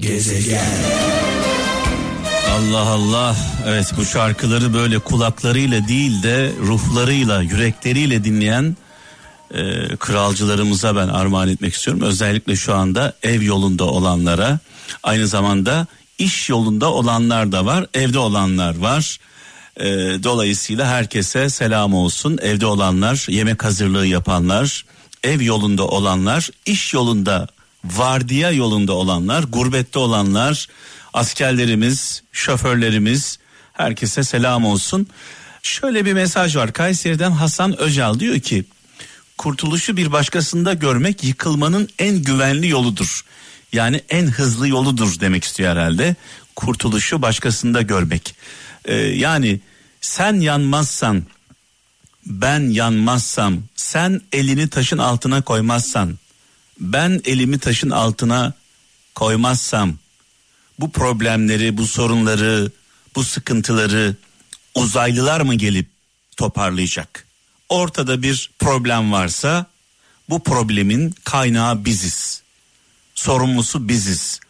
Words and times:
Gezegen. 0.00 0.60
Allah 2.50 2.88
Allah. 2.88 3.36
Evet 3.66 3.92
bu 3.96 4.04
şarkıları 4.04 4.74
böyle 4.74 4.98
kulaklarıyla 4.98 5.88
değil 5.88 6.22
de 6.22 6.52
ruhlarıyla, 6.60 7.42
yürekleriyle 7.42 8.24
dinleyen 8.24 8.76
e, 9.54 9.88
kralcılarımıza 9.96 10.96
ben 10.96 11.08
armağan 11.08 11.48
etmek 11.48 11.74
istiyorum. 11.74 12.02
Özellikle 12.02 12.56
şu 12.56 12.74
anda 12.74 13.12
ev 13.22 13.42
yolunda 13.42 13.84
olanlara, 13.84 14.58
aynı 15.02 15.26
zamanda 15.26 15.86
iş 16.18 16.48
yolunda 16.48 16.92
olanlar 16.92 17.52
da 17.52 17.66
var, 17.66 17.86
evde 17.94 18.18
olanlar 18.18 18.78
var. 18.78 19.18
E, 19.76 19.86
dolayısıyla 20.22 20.86
herkese 20.86 21.50
selam 21.50 21.94
olsun. 21.94 22.38
Evde 22.42 22.66
olanlar, 22.66 23.26
yemek 23.28 23.64
hazırlığı 23.64 24.06
yapanlar, 24.06 24.84
ev 25.24 25.40
yolunda 25.40 25.86
olanlar, 25.86 26.50
iş 26.66 26.94
yolunda, 26.94 27.48
vardiya 27.84 28.50
yolunda 28.50 28.92
olanlar, 28.92 29.42
gurbette 29.42 29.98
olanlar, 29.98 30.68
askerlerimiz, 31.12 32.22
şoförlerimiz 32.32 33.38
herkese 33.72 34.24
selam 34.24 34.64
olsun. 34.64 35.06
Şöyle 35.62 36.04
bir 36.04 36.12
mesaj 36.12 36.56
var. 36.56 36.72
Kayseri'den 36.72 37.30
Hasan 37.30 37.80
Öcal 37.80 38.20
diyor 38.20 38.40
ki 38.40 38.64
kurtuluşu 39.38 39.96
bir 39.96 40.12
başkasında 40.12 40.74
görmek 40.74 41.24
yıkılmanın 41.24 41.88
en 41.98 42.22
güvenli 42.22 42.68
yoludur. 42.68 43.24
Yani 43.72 44.00
en 44.08 44.26
hızlı 44.26 44.68
yoludur 44.68 45.20
demek 45.20 45.44
istiyor 45.44 45.70
herhalde. 45.70 46.16
Kurtuluşu 46.56 47.22
başkasında 47.22 47.82
görmek. 47.82 48.34
Ee, 48.84 48.94
yani 48.96 49.60
sen 50.00 50.40
yanmazsan 50.40 51.24
ben 52.26 52.60
yanmazsam 52.60 53.62
sen 53.76 54.20
elini 54.32 54.68
taşın 54.68 54.98
altına 54.98 55.42
koymazsan 55.42 56.18
ben 56.80 57.20
elimi 57.24 57.58
taşın 57.58 57.90
altına 57.90 58.52
koymazsam 59.14 59.98
bu 60.78 60.92
problemleri, 60.92 61.76
bu 61.76 61.86
sorunları, 61.86 62.70
bu 63.14 63.24
sıkıntıları 63.24 64.14
uzaylılar 64.74 65.40
mı 65.40 65.54
gelip 65.54 65.88
toparlayacak? 66.36 67.26
Ortada 67.68 68.22
bir 68.22 68.50
problem 68.58 69.12
varsa 69.12 69.66
bu 70.28 70.42
problemin 70.42 71.14
kaynağı 71.24 71.84
biziz. 71.84 72.42
Sorumlusu 73.14 73.88
biziz. 73.88 74.40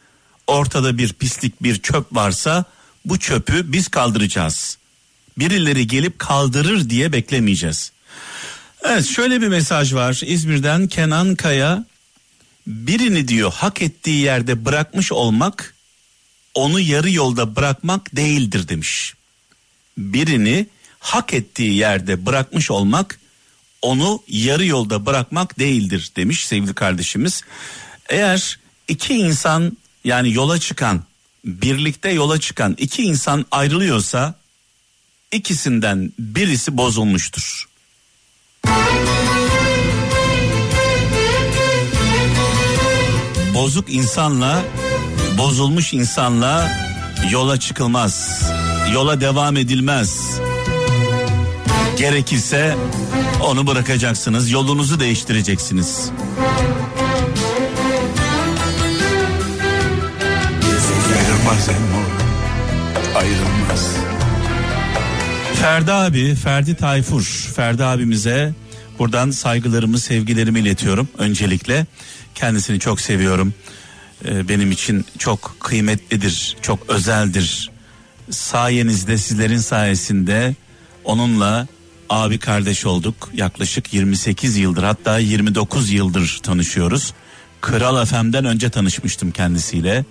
Ortada 0.46 0.98
bir 0.98 1.12
pislik, 1.12 1.62
bir 1.62 1.83
çöp 1.83 2.06
varsa 2.12 2.64
bu 3.05 3.18
çöpü 3.18 3.72
biz 3.72 3.88
kaldıracağız. 3.88 4.78
Birileri 5.38 5.86
gelip 5.86 6.18
kaldırır 6.18 6.90
diye 6.90 7.12
beklemeyeceğiz. 7.12 7.92
Evet 8.83 9.06
şöyle 9.06 9.40
bir 9.40 9.48
mesaj 9.48 9.94
var 9.94 10.20
İzmir'den 10.27 10.88
Kenan 10.88 11.34
Kaya 11.34 11.84
birini 12.66 13.28
diyor 13.28 13.53
hak 13.53 13.83
ettiği 13.83 14.20
yerde 14.22 14.64
bırakmış 14.64 15.12
olmak 15.12 15.75
onu 16.55 16.80
yarı 16.80 17.11
yolda 17.11 17.56
bırakmak 17.56 18.17
değildir 18.17 18.69
demiş. 18.69 19.14
Birini 19.98 20.67
hak 20.98 21.34
ettiği 21.34 21.75
yerde 21.75 22.27
bırakmış 22.27 22.70
olmak 22.70 23.20
onu 23.83 24.22
yarı 24.28 24.67
yolda 24.67 25.06
bırakmak 25.06 25.58
değildir 25.58 26.12
demiş 26.17 26.47
sevgili 26.47 26.75
kardeşimiz. 26.75 27.42
Eğer 28.08 28.58
iki 28.89 29.14
insan 29.14 29.77
yani 30.05 30.33
yola 30.33 30.58
çıkan 30.58 31.05
birlikte 31.45 32.11
yola 32.11 32.41
çıkan 32.41 32.74
iki 32.78 33.02
insan 33.02 33.47
ayrılıyorsa 33.50 34.34
ikisinden 35.33 36.12
birisi 36.19 36.77
bozulmuştur. 36.77 37.69
Bozuk 43.61 43.91
insanla 43.91 44.62
bozulmuş 45.39 45.92
insanla 45.92 46.72
yola 47.30 47.61
çıkılmaz. 47.61 48.42
Yola 48.92 49.20
devam 49.20 49.56
edilmez. 49.56 50.41
Gerekirse 51.98 52.77
onu 53.45 53.67
bırakacaksınız, 53.67 54.51
yolunuzu 54.51 55.01
değiştireceksiniz. 55.01 56.11
Ayrılmaz 61.18 61.68
emmo. 61.68 62.02
Ayrılmaz. 63.18 63.89
Ferdi 65.55 65.92
abi, 65.92 66.34
Ferdi 66.34 66.74
Tayfur, 66.74 67.51
Ferdi 67.57 67.84
abimize 67.84 68.55
buradan 69.00 69.30
saygılarımı, 69.30 69.98
sevgilerimi 69.98 70.61
iletiyorum 70.61 71.08
öncelikle. 71.18 71.86
Kendisini 72.34 72.80
çok 72.80 73.00
seviyorum. 73.00 73.55
Ee, 74.24 74.48
benim 74.48 74.70
için 74.70 75.06
çok 75.18 75.56
kıymetlidir, 75.61 76.56
çok 76.62 76.90
özeldir. 76.90 77.70
Sayenizde, 78.30 79.18
sizlerin 79.18 79.58
sayesinde 79.58 80.55
onunla 81.05 81.66
abi 82.08 82.39
kardeş 82.39 82.86
olduk. 82.86 83.30
Yaklaşık 83.34 83.94
28 83.94 84.56
yıldır 84.56 84.83
hatta 84.83 85.18
29 85.18 85.90
yıldır 85.90 86.40
tanışıyoruz. 86.42 87.12
Kral 87.60 88.05
FM'den 88.05 88.44
önce 88.44 88.70
tanışmıştım 88.70 89.30
kendisiyle. 89.30 90.05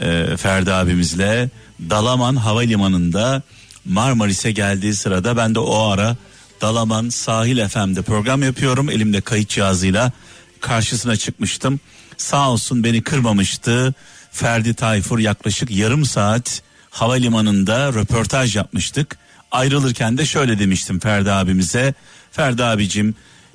Ee, 0.00 0.36
Ferdi 0.36 0.72
abimizle 0.72 1.50
Dalaman 1.90 2.36
Havalimanı'nda 2.36 3.42
Marmaris'e 3.84 4.52
geldiği 4.52 4.94
sırada 4.94 5.36
ben 5.36 5.54
de 5.54 5.58
o 5.58 5.82
ara 5.88 6.16
Dalaman 6.62 7.08
Sahil 7.08 7.68
FM'de 7.68 8.02
program 8.02 8.42
yapıyorum. 8.42 8.90
Elimde 8.90 9.20
kayıt 9.20 9.48
cihazıyla 9.48 10.12
karşısına 10.60 11.16
çıkmıştım. 11.16 11.80
Sağ 12.16 12.50
olsun 12.50 12.84
beni 12.84 13.02
kırmamıştı. 13.02 13.94
Ferdi 14.32 14.74
Tayfur 14.74 15.18
yaklaşık 15.18 15.70
yarım 15.70 16.04
saat 16.04 16.62
havalimanında 16.90 17.92
röportaj 17.92 18.56
yapmıştık. 18.56 19.18
Ayrılırken 19.50 20.18
de 20.18 20.26
şöyle 20.26 20.58
demiştim 20.58 21.00
Ferdi 21.00 21.32
abimize. 21.32 21.94
Ferdi 22.32 22.64
abicim 22.64 23.14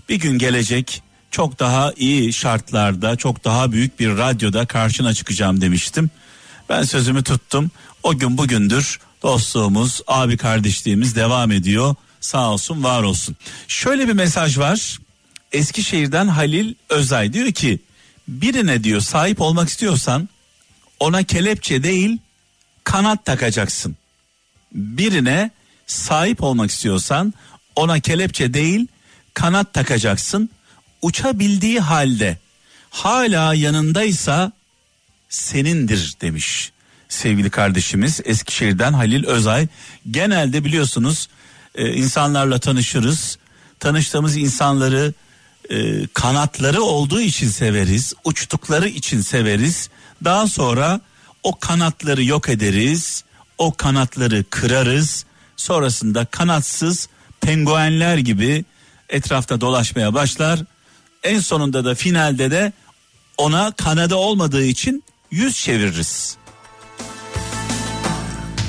bir 0.10 0.16
gün 0.16 0.38
gelecek 0.38 1.02
çok 1.32 1.60
daha 1.60 1.94
iyi 1.98 2.34
şartlarda 2.34 3.16
çok 3.16 3.44
daha 3.46 3.72
büyük 3.72 4.00
bir 4.00 4.18
radyoda 4.18 4.66
karşına 4.66 5.14
çıkacağım 5.14 5.62
demiştim. 5.62 6.10
Ben 6.70 6.84
sözümü 6.84 7.24
tuttum. 7.24 7.72
O 8.04 8.18
gün 8.18 8.38
bugündür 8.38 9.00
dostluğumuz, 9.24 10.02
abi 10.08 10.38
kardeşliğimiz 10.38 11.16
devam 11.16 11.52
ediyor. 11.52 11.96
Sağ 12.28 12.52
olsun, 12.52 12.84
var 12.84 13.04
olsun. 13.04 13.36
Şöyle 13.68 14.08
bir 14.08 14.14
mesaj 14.14 14.58
var. 14.58 15.00
Eskişehir'den 15.52 16.28
Halil 16.28 16.74
Özay 16.90 17.34
diyor 17.34 17.52
ki 17.52 17.80
birine 18.28 18.84
diyor 18.84 19.02
sahip 19.02 19.42
olmak 19.42 19.70
istiyorsan 19.70 20.30
ona 21.00 21.24
kelepçe 21.24 21.84
değil 21.84 22.18
kanat 22.84 23.26
takacaksın. 23.26 23.96
Birine 24.72 25.52
sahip 25.86 26.44
olmak 26.44 26.72
istiyorsan 26.72 27.34
ona 27.76 28.00
kelepçe 28.00 28.54
değil 28.54 28.88
kanat 29.34 29.74
takacaksın. 29.74 30.50
Uçabildiği 31.02 31.80
halde 31.80 32.38
hala 32.90 33.54
yanındaysa 33.54 34.52
senindir 35.30 36.16
demiş 36.22 36.72
sevgili 37.10 37.50
kardeşimiz 37.50 38.22
Eskişehir'den 38.26 38.94
Halil 38.94 39.26
Özay. 39.26 39.68
Genelde 40.12 40.66
biliyorsunuz 40.66 41.28
e, 41.78 41.94
insanlarla 41.94 42.60
tanışırız. 42.60 43.38
Tanıştığımız 43.80 44.38
insanları 44.38 45.14
e, 45.70 46.08
kanatları 46.08 46.82
olduğu 46.82 47.22
için 47.22 47.50
severiz, 47.50 48.14
uçtukları 48.24 48.88
için 48.88 49.22
severiz. 49.22 49.90
Daha 50.24 50.48
sonra 50.48 51.02
o 51.44 51.60
kanatları 51.60 52.24
yok 52.24 52.50
ederiz, 52.50 53.24
o 53.58 53.74
kanatları 53.74 54.44
kırarız. 54.50 55.26
Sonrasında 55.58 56.26
kanatsız 56.26 57.10
penguenler 57.42 58.18
gibi 58.18 58.66
etrafta 59.10 59.62
dolaşmaya 59.62 60.14
başlar. 60.14 60.60
En 61.24 61.40
sonunda 61.40 61.86
da 61.86 61.96
finalde 61.96 62.52
de 62.52 62.74
ona 63.38 63.72
kanadı 63.72 64.16
olmadığı 64.16 64.64
için 64.64 65.04
yüz 65.32 65.56
çeviririz. 65.56 66.38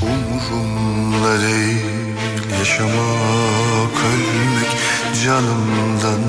Umurumda 0.03 1.43
değil 1.43 1.88
yaşamak 2.59 3.97
ölmek 4.05 4.71
Canımdan 5.25 6.21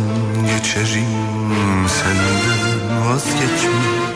geçerim. 0.47 1.87
Senden 1.87 3.05
vazgeçme 3.05 4.09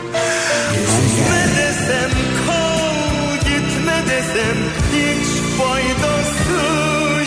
Gitme 0.70 1.46
desem 1.56 2.10
kal 2.46 3.36
gitme 3.36 4.02
desem 4.08 4.56
hiç 4.92 5.58
faydası 5.58 6.52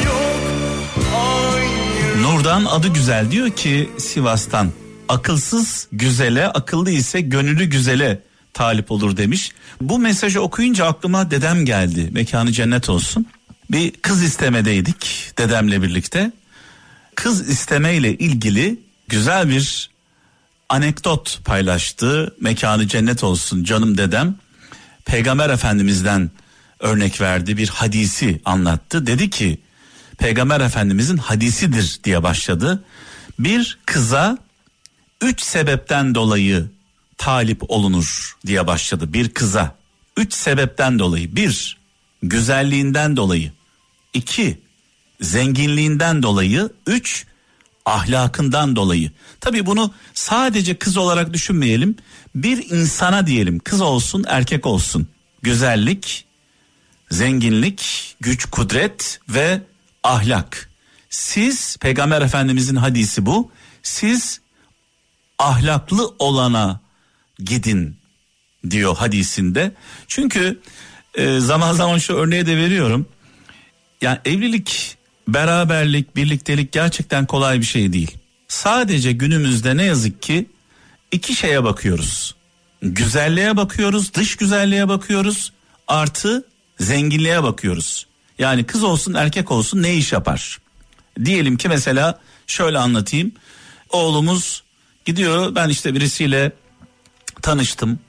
yok. 0.06 0.42
Ayrı 1.16 2.24
Nurdan 2.24 2.66
adı 2.66 2.88
güzel 2.88 3.31
diyor 3.31 3.50
ki 3.50 3.89
Sivas'tan 3.98 4.72
akılsız 5.10 5.88
güzele 5.92 6.48
akıllı 6.48 6.92
ise 6.92 7.22
gönüllü 7.22 7.66
güzele 7.66 8.22
talip 8.54 8.92
olur 8.92 9.18
demiş. 9.18 9.51
Bu 9.81 10.00
mesajı 10.00 10.42
okuyunca 10.42 10.86
aklıma 10.86 11.31
dedem 11.31 11.66
geldi. 11.66 12.10
Mekanı 12.12 12.51
cennet 12.51 12.89
olsun. 12.89 13.25
Bir 13.71 13.91
kız 13.91 14.23
istemedeydik 14.23 15.31
dedemle 15.37 15.81
birlikte. 15.81 16.31
Kız 17.15 17.49
istemeyle 17.49 18.17
ilgili 18.17 18.79
güzel 19.07 19.49
bir 19.49 19.89
anekdot 20.69 21.39
paylaştı. 21.45 22.35
Mekanı 22.41 22.87
cennet 22.87 23.23
olsun 23.23 23.63
canım 23.63 23.97
dedem. 23.97 24.35
Peygamber 25.05 25.49
Efendimiz'den 25.49 26.31
örnek 26.79 27.21
verdi 27.21 27.57
bir 27.57 27.67
hadisi 27.67 28.41
anlattı. 28.45 29.07
Dedi 29.07 29.29
ki 29.29 29.57
Peygamber 30.17 30.61
Efendimiz'in 30.61 31.17
hadisidir 31.17 31.99
diye 32.03 32.23
başladı. 32.23 32.83
Bir 33.39 33.77
kıza 33.85 34.37
üç 35.21 35.41
sebepten 35.41 36.15
dolayı 36.15 36.67
talip 37.17 37.71
olunur 37.71 38.37
diye 38.47 38.67
başladı. 38.67 39.13
Bir 39.13 39.29
kıza 39.29 39.75
üç 40.17 40.33
sebepten 40.33 40.99
dolayı. 40.99 41.35
Bir, 41.35 41.77
güzelliğinden 42.23 43.17
dolayı. 43.17 43.56
İki 44.17 44.61
zenginliğinden 45.21 46.23
dolayı. 46.23 46.69
Üç, 46.87 47.25
ahlakından 47.85 48.75
dolayı. 48.75 49.11
Tabii 49.39 49.65
bunu 49.65 49.93
sadece 50.13 50.77
kız 50.77 50.97
olarak 50.97 51.33
düşünmeyelim. 51.33 51.95
Bir 52.35 52.69
insana 52.69 53.27
diyelim 53.27 53.59
kız 53.59 53.81
olsun 53.81 54.25
erkek 54.27 54.65
olsun. 54.65 55.07
Güzellik, 55.41 56.25
zenginlik, 57.11 58.15
güç, 58.21 58.45
kudret 58.45 59.19
ve 59.29 59.61
ahlak. 60.03 60.69
Siz 61.09 61.77
Peygamber 61.77 62.21
Efendimizin 62.21 62.75
hadisi 62.75 63.25
bu. 63.25 63.51
Siz 63.83 64.41
ahlaklı 65.39 66.13
olana 66.19 66.79
gidin 67.39 67.97
diyor 68.69 68.97
hadisinde. 68.97 69.71
Çünkü 70.07 70.59
e, 71.15 71.39
zaman 71.39 71.73
zaman 71.73 71.97
şu 71.97 72.13
örneği 72.13 72.45
de 72.45 72.57
veriyorum. 72.57 73.05
Yani 74.01 74.19
evlilik, 74.25 74.97
beraberlik, 75.27 76.15
birliktelik 76.15 76.71
gerçekten 76.71 77.25
kolay 77.25 77.59
bir 77.59 77.65
şey 77.65 77.94
değil. 77.94 78.17
Sadece 78.47 79.11
günümüzde 79.11 79.77
ne 79.77 79.83
yazık 79.83 80.21
ki 80.21 80.45
iki 81.11 81.35
şeye 81.35 81.63
bakıyoruz. 81.63 82.35
Güzelliğe 82.81 83.57
bakıyoruz, 83.57 84.13
dış 84.13 84.35
güzelliğe 84.35 84.88
bakıyoruz, 84.88 85.53
artı 85.88 86.45
zenginliğe 86.79 87.44
bakıyoruz. 87.44 88.07
Yani 88.39 88.63
kız 88.63 88.83
olsun 88.83 89.13
erkek 89.13 89.51
olsun 89.51 89.83
ne 89.83 89.95
iş 89.95 90.11
yapar? 90.11 90.59
Diyelim 91.25 91.57
ki 91.57 91.69
mesela 91.69 92.19
şöyle 92.47 92.77
anlatayım. 92.77 93.31
Oğlumuz 93.89 94.63
gidiyor 95.05 95.55
ben 95.55 95.69
işte 95.69 95.93
birisiyle 95.93 96.51
tanıştım. 97.41 98.00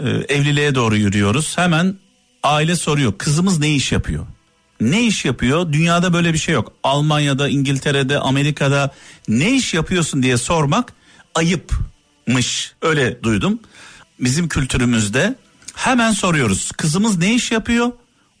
Ee, 0.00 0.08
evliliğe 0.08 0.74
doğru 0.74 0.96
yürüyoruz. 0.96 1.58
Hemen 1.58 1.96
aile 2.42 2.76
soruyor 2.76 3.18
kızımız 3.18 3.58
ne 3.58 3.74
iş 3.74 3.92
yapıyor? 3.92 4.26
Ne 4.90 5.02
iş 5.02 5.24
yapıyor? 5.24 5.72
Dünyada 5.72 6.12
böyle 6.12 6.32
bir 6.32 6.38
şey 6.38 6.54
yok. 6.54 6.72
Almanya'da, 6.82 7.48
İngiltere'de, 7.48 8.18
Amerika'da 8.18 8.94
ne 9.28 9.50
iş 9.50 9.74
yapıyorsun 9.74 10.22
diye 10.22 10.36
sormak 10.36 10.92
ayıpmış. 11.34 12.72
Öyle 12.82 13.22
duydum. 13.22 13.60
Bizim 14.20 14.48
kültürümüzde 14.48 15.34
hemen 15.74 16.12
soruyoruz. 16.12 16.72
Kızımız 16.72 17.18
ne 17.18 17.34
iş 17.34 17.50
yapıyor? 17.50 17.92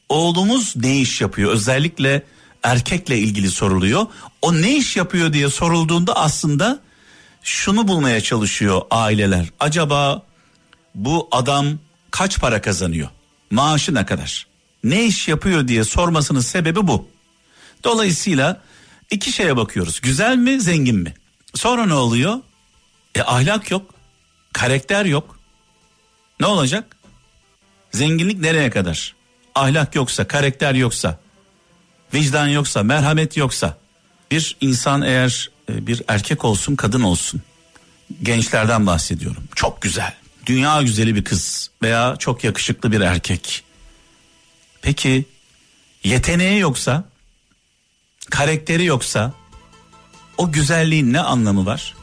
Oğlumuz 0.08 0.76
ne 0.76 1.00
iş 1.00 1.20
yapıyor? 1.20 1.52
Özellikle 1.52 2.22
erkekle 2.62 3.18
ilgili 3.18 3.50
soruluyor. 3.50 4.06
O 4.42 4.54
ne 4.54 4.76
iş 4.76 4.96
yapıyor 4.96 5.32
diye 5.32 5.48
sorulduğunda 5.48 6.16
aslında 6.16 6.80
şunu 7.42 7.88
bulmaya 7.88 8.20
çalışıyor 8.20 8.82
aileler. 8.90 9.46
Acaba 9.60 10.22
bu 10.94 11.28
adam 11.30 11.66
kaç 12.10 12.40
para 12.40 12.60
kazanıyor? 12.60 13.08
Maaşı 13.50 13.94
ne 13.94 14.06
kadar? 14.06 14.51
Ne 14.84 15.04
iş 15.04 15.28
yapıyor 15.28 15.68
diye 15.68 15.84
sormasının 15.84 16.40
sebebi 16.40 16.86
bu. 16.86 17.08
Dolayısıyla 17.84 18.62
iki 19.10 19.32
şeye 19.32 19.56
bakıyoruz. 19.56 20.00
Güzel 20.00 20.36
mi, 20.36 20.60
zengin 20.60 20.96
mi? 20.96 21.14
Sonra 21.54 21.86
ne 21.86 21.94
oluyor? 21.94 22.38
E 23.14 23.22
ahlak 23.22 23.70
yok, 23.70 23.94
karakter 24.52 25.04
yok. 25.04 25.38
Ne 26.40 26.46
olacak? 26.46 26.96
Zenginlik 27.92 28.40
nereye 28.40 28.70
kadar? 28.70 29.14
Ahlak 29.54 29.94
yoksa, 29.94 30.28
karakter 30.28 30.74
yoksa, 30.74 31.20
vicdan 32.14 32.48
yoksa, 32.48 32.82
merhamet 32.82 33.36
yoksa 33.36 33.78
bir 34.30 34.56
insan 34.60 35.02
eğer 35.02 35.50
e, 35.68 35.86
bir 35.86 36.02
erkek 36.08 36.44
olsun, 36.44 36.76
kadın 36.76 37.02
olsun. 37.02 37.42
Gençlerden 38.22 38.86
bahsediyorum. 38.86 39.44
Çok 39.54 39.82
güzel. 39.82 40.14
Dünya 40.46 40.82
güzeli 40.82 41.14
bir 41.14 41.24
kız 41.24 41.70
veya 41.82 42.16
çok 42.18 42.44
yakışıklı 42.44 42.92
bir 42.92 43.00
erkek. 43.00 43.64
Peki 44.82 45.24
yeteneği 46.04 46.60
yoksa, 46.60 47.04
karakteri 48.30 48.84
yoksa 48.84 49.32
o 50.38 50.52
güzelliğin 50.52 51.12
ne 51.12 51.20
anlamı 51.20 51.66
var? 51.66 51.94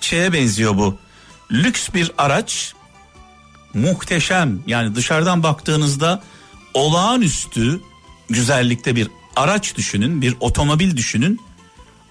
Şeye 0.00 0.32
benziyor 0.32 0.76
bu. 0.76 0.98
Lüks 1.52 1.88
bir 1.94 2.12
araç 2.18 2.74
muhteşem 3.74 4.62
yani 4.66 4.94
dışarıdan 4.94 5.42
baktığınızda 5.42 6.22
olağanüstü 6.74 7.80
güzellikte 8.28 8.96
bir 8.96 9.08
araç 9.36 9.76
düşünün, 9.76 10.22
bir 10.22 10.36
otomobil 10.40 10.96
düşünün. 10.96 11.40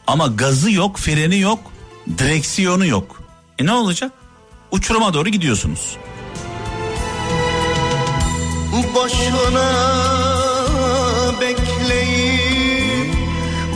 Ama 0.08 0.28
gazı 0.28 0.72
yok, 0.72 0.98
freni 0.98 1.40
yok, 1.40 1.60
direksiyonu 2.18 2.86
yok. 2.86 3.24
E 3.60 3.66
ne 3.66 3.72
olacak? 3.72 4.12
Uçuruma 4.72 5.14
doğru 5.14 5.30
gidiyorsunuz. 5.30 5.98
Boşuna 8.96 9.72
bekleyip 11.42 13.16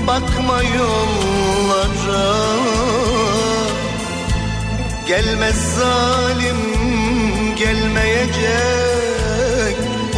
bakma 0.07 0.61
yollara. 0.63 2.33
Gelmez 5.07 5.55
zalim 5.75 6.61
gelmeyecek 7.55 8.33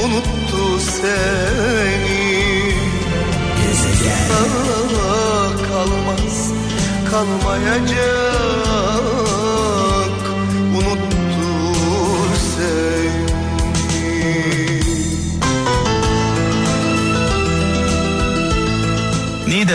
unuttu 0.06 0.80
seni. 0.80 2.26
Ah, 4.32 5.52
kalmaz 5.68 6.38
kalmayacak 7.12 8.75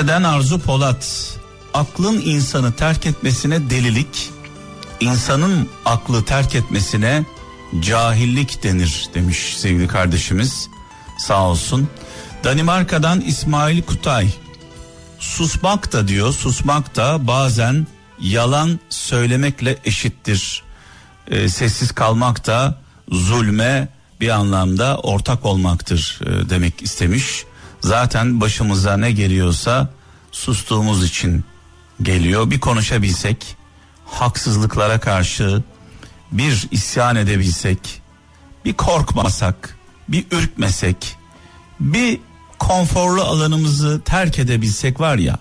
Niğde'den 0.00 0.22
Arzu 0.22 0.58
Polat. 0.58 1.34
Aklın 1.74 2.20
insanı 2.20 2.72
terk 2.72 3.06
etmesine 3.06 3.70
delilik, 3.70 4.30
insanın 5.00 5.68
aklı 5.84 6.24
terk 6.24 6.54
etmesine 6.54 7.24
cahillik 7.80 8.62
denir 8.62 9.08
demiş 9.14 9.56
sevgili 9.56 9.88
kardeşimiz. 9.88 10.68
Sağ 11.18 11.42
olsun. 11.42 11.88
Danimarka'dan 12.44 13.20
İsmail 13.20 13.82
Kutay. 13.82 14.28
Susmak 15.18 15.92
da 15.92 16.08
diyor, 16.08 16.32
susmak 16.32 16.96
da 16.96 17.26
bazen 17.26 17.86
yalan 18.20 18.80
söylemekle 18.88 19.78
eşittir. 19.84 20.62
Ee, 21.28 21.48
sessiz 21.48 21.92
kalmak 21.92 22.46
da 22.46 22.80
zulme 23.08 23.88
bir 24.20 24.28
anlamda 24.28 24.96
ortak 24.96 25.46
olmaktır 25.46 26.20
e, 26.26 26.50
demek 26.50 26.82
istemiş. 26.82 27.44
Zaten 27.80 28.40
başımıza 28.40 28.96
ne 28.96 29.12
geliyorsa 29.12 29.88
sustuğumuz 30.32 31.04
için 31.04 31.44
geliyor. 32.02 32.50
Bir 32.50 32.60
konuşabilsek, 32.60 33.56
haksızlıklara 34.06 35.00
karşı 35.00 35.62
bir 36.32 36.68
isyan 36.70 37.16
edebilsek, 37.16 38.02
bir 38.64 38.72
korkmasak, 38.72 39.78
bir 40.08 40.26
ürkmesek, 40.30 41.16
bir 41.80 42.20
konforlu 42.58 43.22
alanımızı 43.22 44.00
terk 44.04 44.38
edebilsek 44.38 45.00
var 45.00 45.16
ya, 45.16 45.38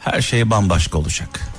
her 0.00 0.20
şey 0.20 0.50
bambaşka 0.50 0.98
olacak. 0.98 1.57